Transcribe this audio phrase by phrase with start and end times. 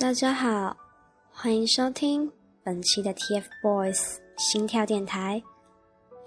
[0.00, 0.76] 大家好，
[1.32, 2.30] 欢迎收听
[2.62, 5.42] 本期的 TFBOYS 心跳电台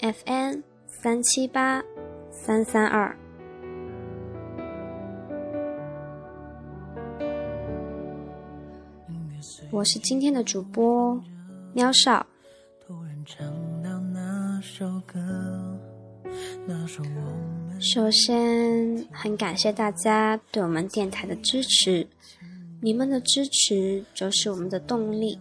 [0.01, 1.81] ，FN 三七八
[2.29, 3.15] 三三二。
[9.71, 11.17] 我是今天的主播
[11.73, 12.27] 喵少。
[17.79, 22.05] 首先，很感谢大家对我们电台的支持，
[22.83, 25.37] 你们的支持就是我们的动力，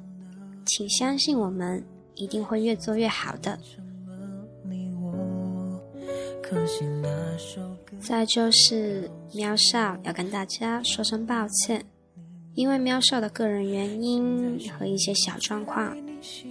[0.67, 1.83] 请相信我们
[2.15, 3.59] 一定会越做越好的。
[7.99, 11.83] 再就是喵少要跟大家说声抱歉，
[12.55, 15.97] 因为喵少的个人原因和一些小状况，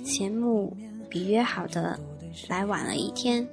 [0.04, 0.76] 节目
[1.08, 2.00] 比约好的
[2.48, 3.48] 来晚了一天。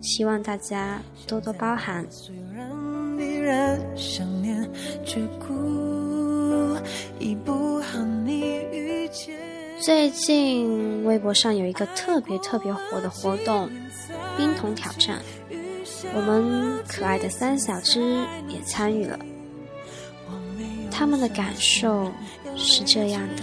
[0.00, 2.06] 希望大家多多包涵。
[9.80, 13.70] 最近微博上有一个特别特别火的活动——
[14.36, 15.22] 冰桶挑战，
[16.14, 18.00] 我们可爱的三小只
[18.48, 19.18] 也参与了。
[20.90, 22.12] 他们的感受
[22.56, 23.42] 是这样的。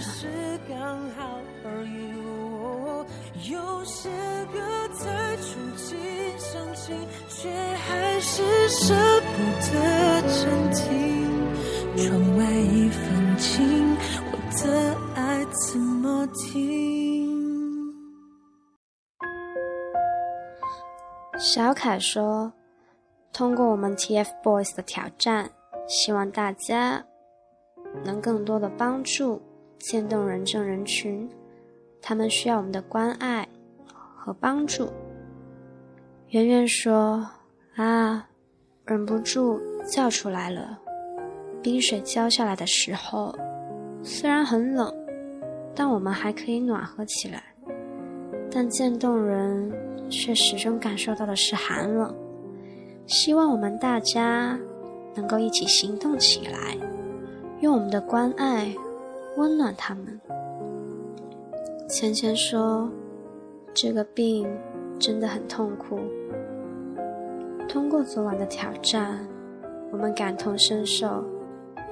[7.28, 11.26] 却还是舍不得暂停。
[11.96, 12.88] 窗外一
[16.26, 17.26] 怎么停？
[21.38, 22.52] 小凯说
[23.32, 25.48] ：“通过我们 TFBOYS 的挑战，
[25.86, 27.04] 希望大家
[28.04, 29.40] 能更多的帮助
[29.78, 31.28] 渐冻人症人群，
[32.00, 33.46] 他们需要我们的关爱
[34.16, 34.90] 和帮助。”
[36.30, 37.28] 圆圆说
[37.76, 38.28] ：“啊，
[38.84, 40.78] 忍不住叫出来了。
[41.62, 43.34] 冰水浇下来的时候，
[44.02, 44.92] 虽然很冷，
[45.76, 47.44] 但我们还可以暖和起来。
[48.50, 49.70] 但渐冻人
[50.10, 52.12] 却始终感受到的是寒冷。
[53.06, 54.58] 希望我们大家
[55.14, 56.76] 能够一起行动起来，
[57.60, 58.74] 用我们的关爱
[59.36, 60.20] 温暖他们。”
[61.88, 62.90] 芊芊说
[63.72, 64.48] ：“这个病。”
[64.98, 66.00] 真的很痛苦。
[67.68, 69.28] 通过昨晚的挑战，
[69.92, 71.22] 我们感同身受，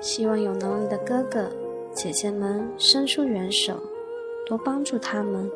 [0.00, 1.46] 希望有能力的哥哥
[1.94, 3.80] 姐姐们伸出援手，
[4.46, 5.48] 多帮助他们。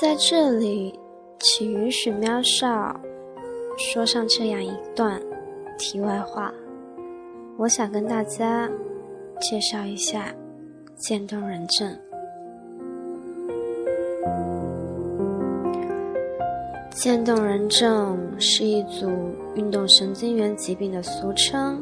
[0.00, 0.98] 在这里，
[1.40, 2.98] 请允许喵少
[3.76, 5.20] 说上这样一段。
[5.76, 6.52] 题外话，
[7.56, 8.68] 我想跟大家
[9.40, 10.34] 介绍一下
[10.96, 11.96] 渐冻人症。
[17.00, 19.08] 渐冻人症是一组
[19.54, 21.80] 运动神经元疾病的俗称，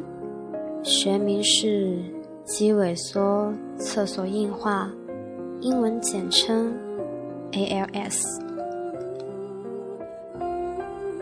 [0.83, 1.97] 学名是
[2.45, 4.91] 肌萎缩侧索硬化，
[5.59, 6.71] 英文简称
[7.51, 8.21] ALS。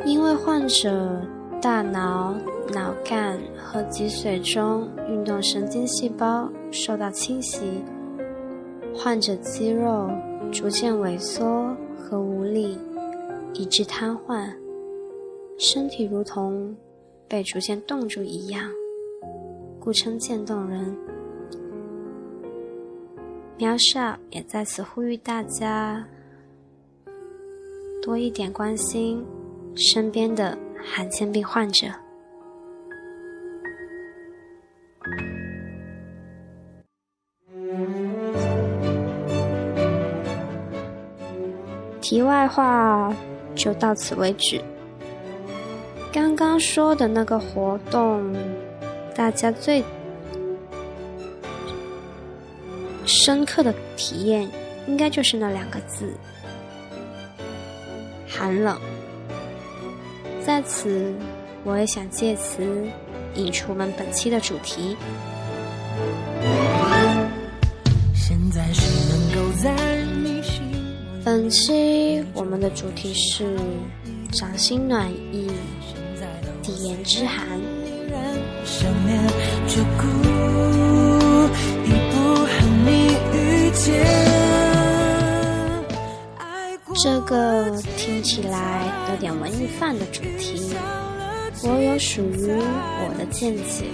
[0.03, 1.22] 因为患者
[1.62, 2.35] 大脑。
[2.73, 7.83] 脑干和脊髓中运动神经细胞受到侵袭，
[8.95, 10.09] 患者肌肉
[10.51, 12.75] 逐渐萎缩和无力，
[13.58, 14.54] 以致瘫痪，
[15.58, 16.76] 身体如同
[17.28, 18.70] 被逐渐冻住一样，
[19.80, 20.96] 故称渐冻人。
[23.58, 26.06] 苗少也在此呼吁大家，
[28.02, 29.26] 多一点关心
[29.74, 31.88] 身边的罕见病患者。
[42.02, 43.16] 题外话
[43.56, 44.62] 就到此为止。
[46.12, 48.34] 刚刚说的那个活动，
[49.16, 49.84] 大家最
[53.06, 54.48] 深刻的体验，
[54.88, 56.13] 应该就是那两个字：
[58.28, 58.80] 寒冷。
[60.46, 61.13] 在此，
[61.63, 62.63] 我也想借此
[63.34, 64.96] 引出我们本期的主题。
[71.25, 73.57] 本期我们的主题是
[74.31, 75.50] 掌心暖意，
[76.62, 77.48] 地言之寒。
[87.04, 90.75] 这个听起来有点文艺范的主题，
[91.63, 93.86] 我有属于我的见解。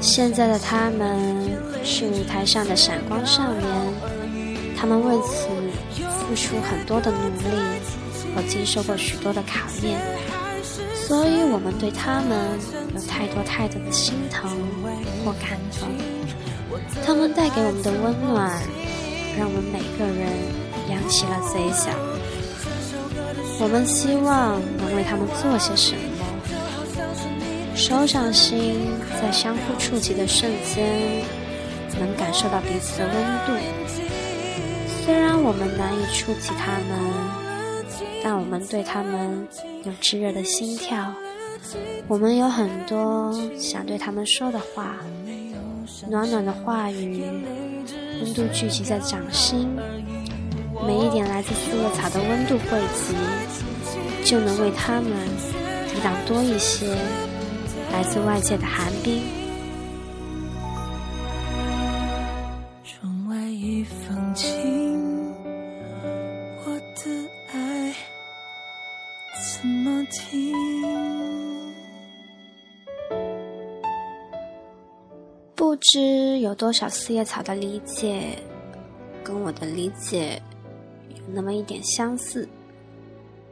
[0.00, 1.18] 现在的他们
[1.82, 3.87] 是舞台上的闪光少年。
[4.80, 5.48] 他们为此
[6.08, 7.56] 付出很多的努力
[8.34, 10.00] 和经受过许多的考验，
[10.94, 12.56] 所以我们对他们
[12.94, 14.48] 有太多太多的心疼
[15.24, 15.88] 或感动。
[17.04, 18.62] 他们带给我们的温暖，
[19.36, 20.30] 让我们每个人
[20.90, 21.90] 扬起了嘴角。
[23.60, 26.00] 我们希望能为他们做些什么。
[27.74, 31.24] 手掌心在相互触及的瞬间，
[31.98, 33.14] 能感受到彼此的温
[33.44, 33.52] 度。
[35.08, 37.00] 虽然我们难以触及他们，
[38.22, 39.48] 但我们对他们
[39.84, 41.14] 有炙热的心跳。
[42.06, 44.96] 我们有很多想对他们说的话，
[46.10, 47.24] 暖暖的话语，
[48.20, 49.74] 温度聚集在掌心。
[50.86, 53.14] 每一点来自四叶草的温度汇集，
[54.26, 55.10] 就能为他们
[55.88, 56.86] 抵挡多一些
[57.94, 59.22] 来自外界的寒冰。
[76.58, 78.36] 多少四叶草的理解，
[79.22, 80.42] 跟我的理解
[81.08, 81.16] 有。
[81.32, 82.48] 那么一点相似，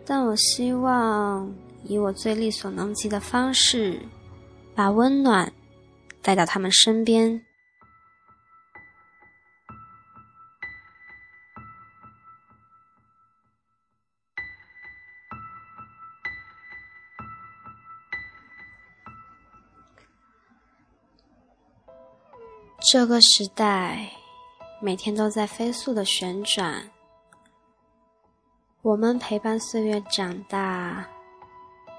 [0.04, 1.48] 但我希望
[1.84, 4.00] 以我最力所能及的方式，
[4.74, 5.52] 把温暖
[6.20, 7.45] 带到他们身边。
[22.98, 24.10] 这个时代，
[24.80, 26.90] 每天都在飞速的旋转。
[28.80, 31.06] 我们陪伴岁月长大，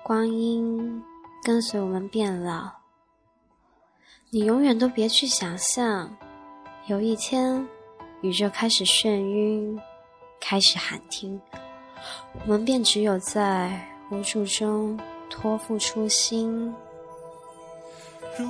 [0.02, 1.04] 光阴
[1.44, 2.72] 跟随我们变老。
[4.32, 6.18] 你永远都别去想象，
[6.88, 7.64] 有一天
[8.22, 9.80] 宇宙开始眩晕，
[10.40, 11.40] 开始喊停，
[12.42, 15.00] 我们便只有在无助中
[15.30, 16.74] 托付初心。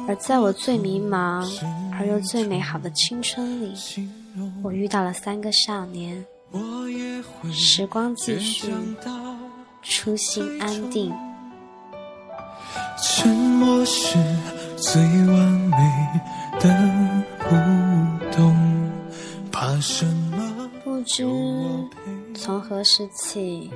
[0.08, 1.46] 而在我最迷茫
[1.98, 3.74] 而又最美好的青春里，
[4.64, 6.26] 我遇到了三个少年。
[7.52, 8.74] 时光继续，
[9.82, 11.14] 初心安定。
[13.02, 14.18] 沉默是
[14.78, 15.78] 最完美
[16.60, 17.56] 的互
[18.32, 18.56] 动。
[19.52, 20.70] 怕什么？
[20.84, 21.26] 不知
[22.40, 23.72] 从何时起，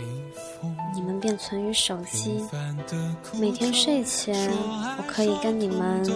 [0.94, 2.44] 你们便存于手机。
[3.40, 4.52] 每天睡前，
[4.98, 6.08] 我可以跟你们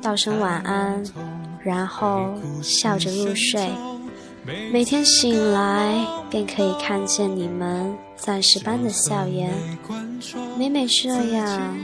[0.00, 1.04] 道声晚安，
[1.62, 2.32] 然后
[2.62, 3.70] 笑着入睡。
[4.72, 5.94] 每天醒来，
[6.30, 9.52] 便可以看见你们钻石般的笑颜。
[10.58, 11.76] 每每这样，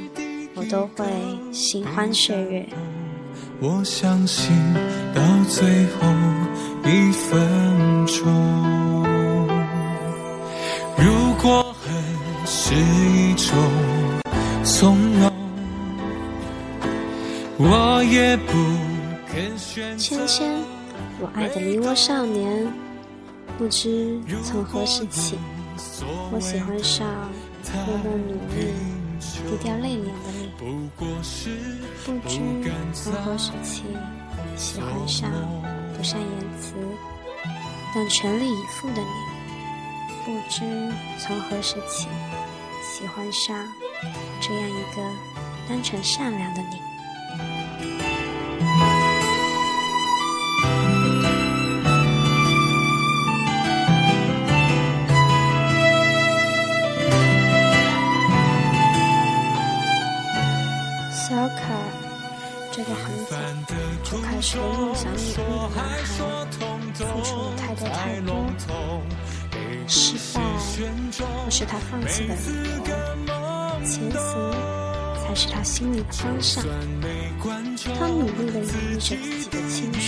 [0.54, 1.04] 我都会
[1.52, 2.66] 心欢雀跃。
[3.60, 4.52] 我相信
[5.14, 6.08] 到最后
[6.84, 8.24] 一分钟，
[10.98, 11.94] 如果恨
[12.46, 13.54] 是一种
[14.64, 15.32] 从容，
[17.58, 18.52] 我也不
[19.30, 20.16] 肯选择。
[21.20, 22.66] 我爱的梨涡少年，
[23.58, 25.38] 不知从何时起，
[26.32, 27.06] 我喜欢上
[27.86, 28.72] 默默努力、
[29.20, 30.50] 低调内敛的你。
[30.98, 30.98] 不
[32.26, 32.38] 知
[32.92, 33.84] 从何时起，
[34.56, 35.30] 喜欢上
[35.96, 36.28] 不善言
[36.60, 36.74] 辞
[37.94, 39.35] 但全力以赴的你。
[40.26, 42.08] 不知从何时起，
[42.82, 43.56] 喜欢上
[44.40, 45.00] 这样一个
[45.68, 46.80] 单纯善良的你。
[69.88, 70.40] 失败
[71.44, 72.48] 不是他放弃的理
[72.86, 72.90] 由，
[73.84, 74.20] 前行
[75.22, 76.64] 才是他心里的方向。
[77.98, 80.04] 他努力地演绎着自己的青春，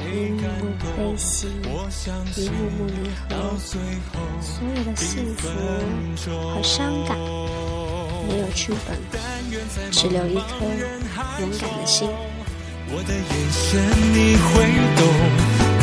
[0.00, 0.84] 一幕幕悲
[1.16, 1.48] 喜，
[2.36, 2.92] 一幕幕离
[3.28, 3.30] 合，
[4.40, 5.04] 所有的幸
[5.36, 5.42] 福
[6.54, 7.18] 和伤感，
[8.26, 8.88] 没有剧本，
[9.90, 10.40] 只留一颗
[11.40, 12.08] 勇敢的心。
[12.86, 13.62] 我的眼神
[14.12, 14.52] 你会
[14.96, 15.02] 懂，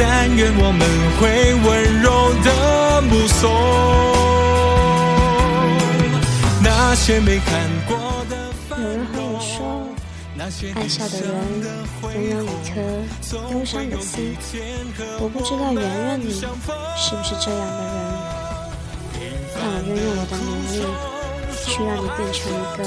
[0.03, 0.81] 但愿我们
[1.19, 2.49] 会温柔的
[3.03, 3.39] 目送。
[6.63, 7.95] 那些没看过
[8.27, 8.35] 的。
[8.71, 9.87] 有人和我说，
[10.73, 11.29] 爱笑的人
[12.01, 12.81] 拥有一颗
[13.53, 14.35] 忧伤的心。
[15.19, 17.95] 我不知道圆圆你是不是这样的人，
[19.53, 20.81] 但我愿用我的努力
[21.63, 22.81] 去让你变成一个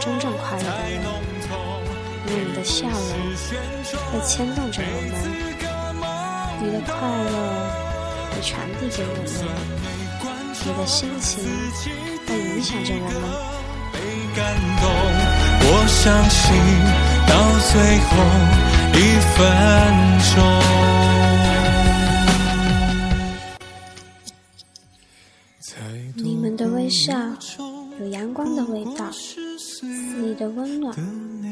[0.00, 0.96] 真正快乐的人。
[2.26, 2.96] 因为你的笑容
[4.10, 5.12] 会牵动着我们，
[6.60, 7.34] 你的快乐
[8.30, 9.26] 会传递给我们，
[10.64, 11.44] 你的心情
[12.26, 13.14] 会影响着我们。
[15.60, 16.40] 我相信
[17.26, 17.32] 到
[17.68, 17.72] 最
[18.06, 18.10] 后
[18.94, 18.96] 一
[19.34, 19.36] 分
[20.34, 20.36] 钟。
[26.16, 27.14] 你们的微笑
[28.00, 30.92] 有阳光的味道，肆意的温暖，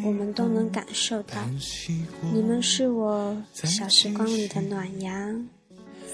[0.06, 1.34] 我们都能感受到。
[2.32, 5.48] 你们是我小时光里的暖阳，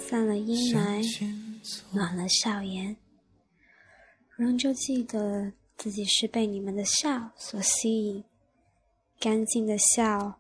[0.09, 1.05] 散了阴霾，
[1.93, 2.97] 暖了笑颜，
[4.37, 5.53] 仍旧记得。
[5.75, 8.23] 自己是被你们的笑所吸引，
[9.19, 10.39] 干净的笑，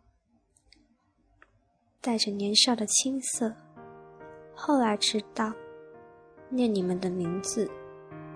[2.00, 3.52] 带着年少的青涩。
[4.54, 5.52] 后来知道，
[6.48, 7.68] 念你们的名字，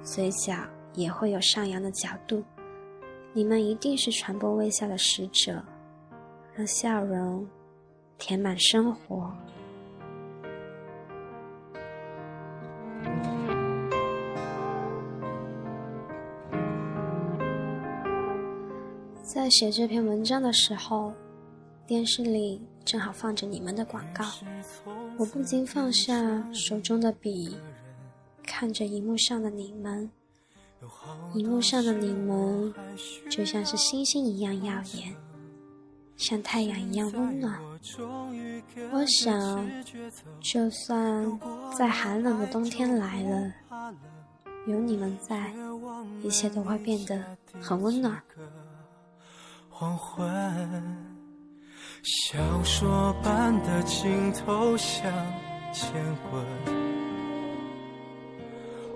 [0.02, 2.42] 嘴角也会有上扬的角度。
[3.36, 5.62] 你们一定是传播微笑的使者，
[6.54, 7.46] 让笑容
[8.16, 9.30] 填满生活。
[19.22, 21.12] 在写这篇文章的时候，
[21.86, 24.24] 电视里正好放着你们的广告，
[25.18, 27.54] 我不禁放下手中的笔，
[28.42, 30.10] 看着荧幕上的你们。
[31.34, 32.72] 荧幕上的你们
[33.30, 35.14] 就像是星星一样耀眼，
[36.16, 37.60] 像太阳一样温暖。
[38.92, 39.68] 我想，
[40.40, 41.40] 就算
[41.76, 43.52] 再寒冷的冬天来了，
[44.66, 45.52] 有你们在，
[46.22, 47.22] 一切都会变得
[47.60, 48.22] 很温暖。
[49.68, 50.26] 黄昏，
[52.02, 55.12] 小说般的镜头像
[55.72, 55.92] 前
[56.30, 56.44] 滚，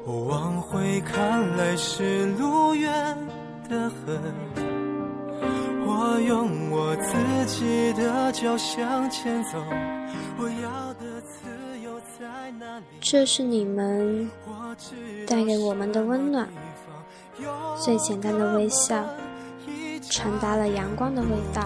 [0.07, 2.93] 我往回看来是路远
[3.69, 4.19] 的很。
[5.87, 7.13] 我用我自
[7.47, 9.59] 己的脚向前走，
[10.39, 12.85] 我要的自由在哪里？
[13.01, 14.31] 这是你们
[15.27, 16.49] 带给我们的温暖，
[17.77, 19.05] 最简单的微笑。
[20.09, 21.65] 传达了阳光的味道，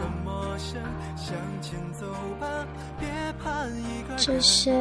[4.17, 4.73] 这些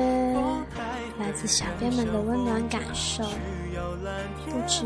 [1.23, 3.23] 来自小编们的温暖感受，
[4.45, 4.83] 不知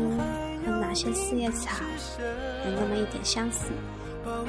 [0.64, 1.82] 和哪些四叶草
[2.64, 3.72] 有那么一点相似。
[4.24, 4.46] 我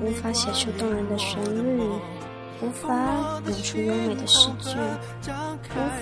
[0.00, 1.80] 无法写出动人的旋律。
[2.62, 2.94] 无法
[3.46, 4.70] 演出优美的诗句，
[5.20, 5.22] 无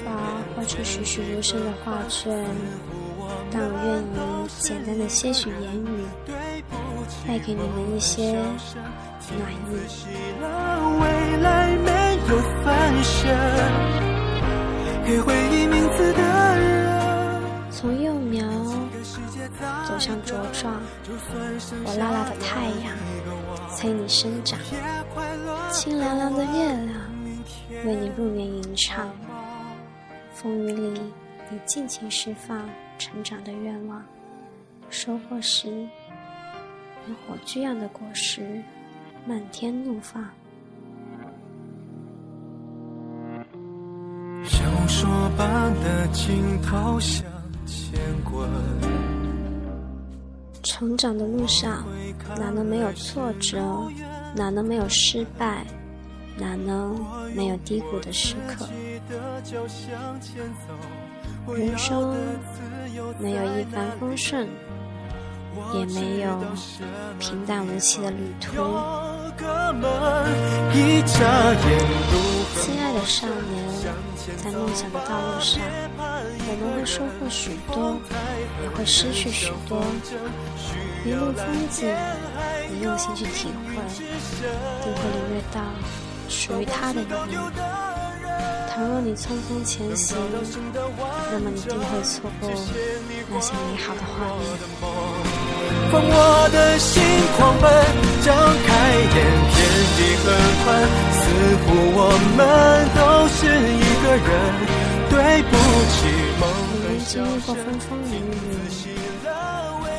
[0.04, 0.12] 法
[0.54, 2.46] 画出栩栩如生的画卷，
[3.50, 4.06] 但我愿意
[4.60, 6.04] 简单的些许言语，
[7.26, 8.38] 带给你们一些
[9.38, 9.56] 暖意。
[17.70, 18.46] 从幼苗
[19.86, 20.80] 走向茁壮，
[21.84, 22.96] 火辣辣的太阳
[23.68, 24.58] 催你生长。
[25.70, 26.88] 清凉凉的月亮
[27.84, 29.10] 为你入眠吟唱，
[30.32, 31.00] 风雨里
[31.50, 34.02] 你尽情释放成长的愿望，
[34.88, 35.68] 收获时
[37.08, 38.62] 有火炬样的果实
[39.24, 40.22] 漫天怒放。
[44.44, 47.24] 小说般的镜头向
[47.64, 48.48] 前滚，
[50.62, 51.84] 成长的路上
[52.36, 53.60] 哪能没有挫折？
[54.34, 55.64] 哪能没有失败？
[56.36, 56.98] 哪能
[57.36, 58.66] 没有低谷的时刻？
[61.54, 62.16] 人生
[63.20, 64.48] 没有一帆风顺，
[65.74, 66.40] 也没有
[67.18, 68.62] 平淡无奇的旅途。
[72.60, 73.52] 亲爱的少年，
[74.36, 75.60] 在梦想的道路上，
[75.98, 77.96] 我们会收获许多，
[78.62, 79.82] 也会失去许多。
[81.04, 81.94] 一路风景。
[82.70, 83.74] 你用心去体会，
[84.82, 85.60] 定会领略到
[86.28, 87.38] 属于他的一面。
[88.74, 90.16] 倘若你匆匆前行，
[91.30, 92.48] 那么你定会错过
[93.28, 94.40] 那些美好的画面。
[95.92, 97.02] 放我的心
[97.36, 97.68] 狂奔，
[98.24, 98.32] 张
[98.64, 99.14] 开眼，
[99.52, 99.60] 天
[99.92, 100.26] 地很
[100.64, 100.64] 宽，
[101.12, 101.20] 似
[101.60, 102.40] 乎我们
[102.96, 104.32] 都是一个人。
[105.12, 105.52] 对不
[105.92, 106.08] 起，
[106.40, 106.48] 我
[106.80, 108.10] 们经历过风风雨
[108.88, 108.96] 雨，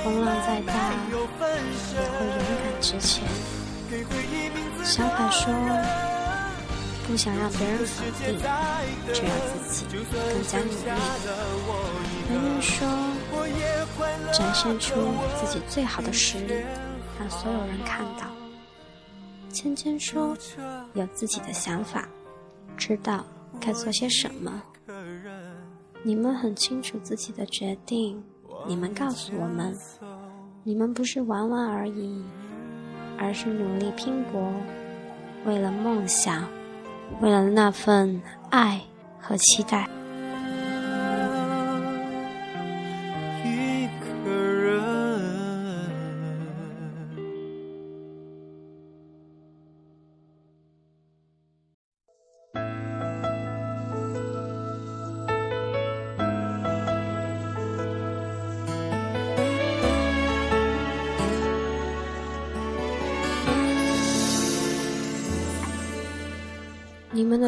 [0.03, 0.73] 风浪再大，
[1.11, 1.45] 也会
[1.93, 1.95] 勇
[2.41, 2.81] 敢。
[2.81, 3.21] 之前，
[4.83, 5.53] 小凯说
[7.05, 8.41] ：“不想让别人否定，
[9.13, 10.73] 就要自己更加努力。”
[12.33, 12.73] 圆圆说
[14.31, 14.95] ：“展现出
[15.35, 16.53] 自己最好的实力，
[17.19, 18.27] 让所有人看到。”
[19.51, 20.35] 芊芊说
[20.93, 22.07] ：“有自己的想法，
[22.75, 23.25] 知道
[23.59, 24.61] 该做些什么。”
[26.03, 28.21] 你们很清楚自己的决定，
[28.67, 29.73] 你们告诉我们，
[30.63, 32.23] 你们不是玩玩而已。
[33.15, 34.51] 而是努力拼搏，
[35.45, 36.49] 为了梦想，
[37.21, 38.81] 为了那份爱
[39.19, 39.87] 和期待。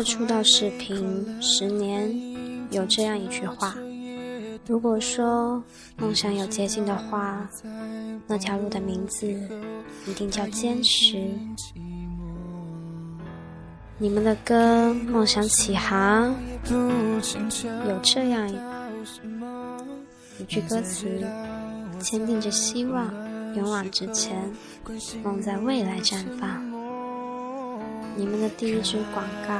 [0.05, 2.15] 出道视频十年
[2.69, 3.75] 有这样一句话：
[4.67, 5.63] 如果说
[5.97, 7.49] 梦想有捷径的话，
[8.27, 9.27] 那条路的名字
[10.05, 11.27] 一定叫坚持。
[13.97, 16.35] 你们的歌《梦想起航》
[17.89, 18.47] 有这样
[20.37, 21.19] 一句歌词：
[21.97, 23.11] 坚定着希望，
[23.55, 24.53] 勇往直前，
[25.23, 26.74] 梦在未来绽放。
[28.17, 29.53] 你们的第一支广告，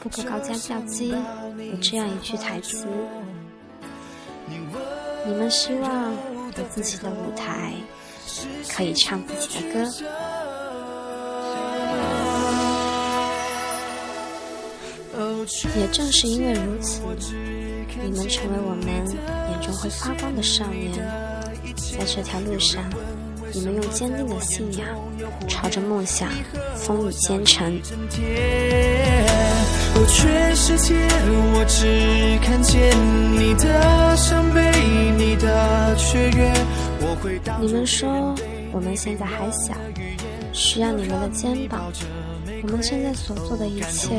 [0.00, 2.84] 不可高价叫机，有这样一句台词：
[5.24, 6.12] 你们希望
[6.56, 7.74] 有自己的舞台，
[8.68, 9.88] 可以唱自己的歌。
[15.76, 17.02] 也正是因为如此，
[18.02, 18.86] 你们成为我们
[19.50, 20.92] 眼中会发光的少年，
[21.76, 22.82] 在这条路上。
[23.52, 24.86] 你们用坚定的信仰，
[25.48, 26.28] 朝着梦想
[26.76, 27.80] 风雨兼程。
[37.60, 38.34] 你们说
[38.72, 39.74] 我们现在还小，
[40.52, 41.92] 需要你们的肩膀。
[42.62, 44.10] 我们现在所做的一切，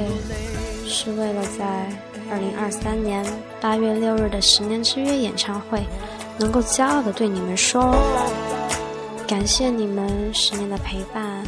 [0.86, 1.90] 是为了在
[2.30, 3.26] 二零二三年
[3.62, 5.84] 八月六日的十年之约演唱会，
[6.38, 7.96] 能够骄傲的对你们说。
[9.32, 11.42] 感谢你们十年的陪伴，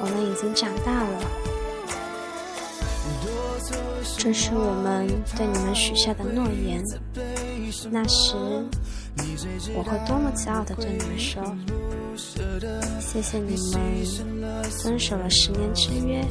[0.00, 1.20] 我们已经长大了。
[4.16, 6.82] 这是我们对你们许下的诺言。
[7.90, 8.34] 那时，
[9.74, 11.42] 我会多么骄傲的对你们说：
[12.98, 16.24] 谢谢你们遵守了十年之约，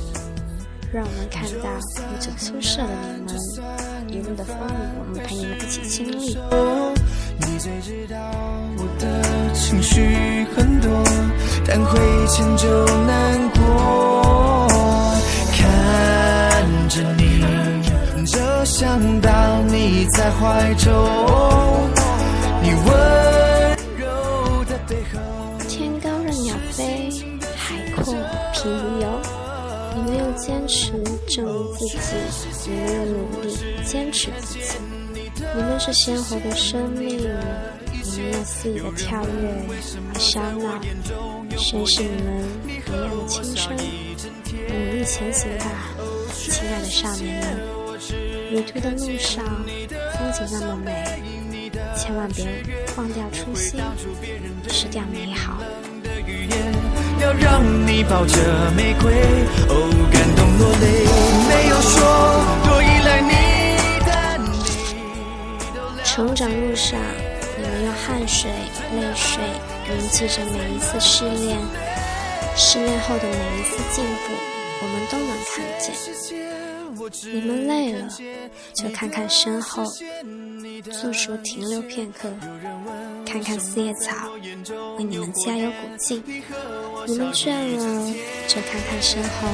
[0.91, 2.87] 让我们看到如此出色的
[4.07, 6.35] 你们一路的风雨，我们陪你们一起经历。
[9.03, 11.03] 的情绪很多，
[11.67, 14.67] 但会迁就难过。
[15.51, 17.43] 看着你，
[18.25, 20.91] 就想到你在怀中。
[22.61, 25.19] 你温柔的背后，
[25.67, 27.09] 天高任鸟飞，
[27.55, 28.13] 海阔
[28.53, 29.07] 凭鱼游。
[29.95, 30.93] 你没有坚持
[31.27, 33.47] 证明自己，你没有努力
[33.85, 34.77] 坚持自己。
[35.55, 37.19] 你们是鲜活的生命，
[38.21, 39.27] 们用肆意的跳跃
[40.13, 40.79] 和喧闹，
[41.57, 42.27] 宣示你们
[42.65, 43.75] 别样的青春。
[43.75, 45.65] 努力前行吧，
[46.33, 47.45] 亲爱的少年们！
[48.51, 49.43] 旅途的路上，
[50.13, 50.89] 风景那么美，
[51.95, 52.45] 千万别
[52.95, 53.81] 忘掉初心，
[54.69, 55.59] 失掉美好。
[57.19, 58.35] 要让你抱着
[58.75, 59.13] 玫瑰，
[59.69, 60.85] 哦，感动落泪，
[61.47, 61.95] 没有说
[62.65, 63.31] 多依赖你。
[66.03, 67.32] 成长路上，你
[67.73, 69.41] 们用汗水、泪水
[69.89, 71.57] 铭记着每一次试炼，
[72.55, 74.33] 试炼后的每一次进步，
[74.81, 75.91] 我们都能看见。
[77.33, 78.07] 你们累了，
[78.75, 79.83] 就看看身后，
[81.01, 82.29] 驻足停留片刻，
[83.25, 84.29] 看看四叶草，
[84.97, 86.23] 为你们加油鼓劲。
[87.07, 88.13] 你们倦了，
[88.47, 89.49] 就看看身后，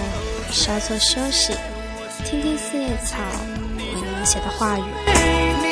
[0.51, 1.53] 稍作休息，
[2.25, 3.17] 听听四叶草
[3.77, 4.84] 为你们写的话语。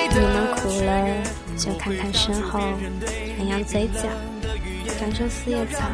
[0.09, 1.05] 你们苦了，
[1.57, 2.59] 就看看身后，
[3.39, 4.03] 扬扬嘴角，
[4.99, 5.89] 感受四叶草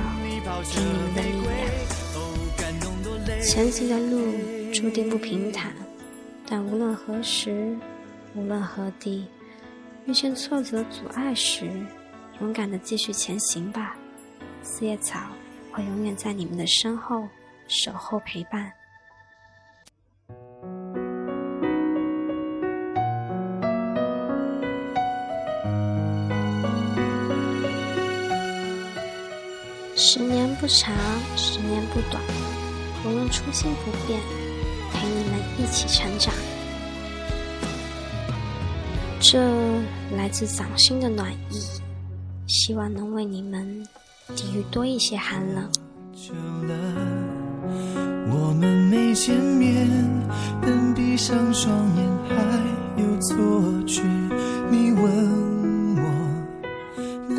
[0.73, 1.51] 给你们的力量。
[3.41, 4.33] 前行的路
[4.73, 5.73] 注定不平坦，
[6.47, 7.77] 但无论何时，
[8.35, 9.25] 无论何地，
[10.05, 11.71] 遇见挫折阻碍时，
[12.41, 13.95] 勇敢的继续前行吧。
[14.61, 15.19] 四叶草
[15.71, 17.27] 会永远在你们的身后
[17.67, 18.71] 守候陪伴。
[30.05, 30.93] 十年不长，
[31.37, 32.21] 十年不短，
[33.05, 34.19] 我用初心不变，
[34.91, 36.33] 陪你们一起成长。
[39.21, 39.39] 这
[40.17, 41.61] 来自掌心的暖意，
[42.47, 43.81] 希望能为你们
[44.35, 45.71] 抵御多一些寒冷。
[48.29, 49.87] 我们没见面，
[50.61, 52.35] 但闭上双眼还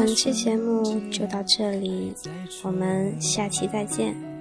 [0.04, 2.12] 本期节目就到这里，
[2.62, 4.33] 我们下期再见。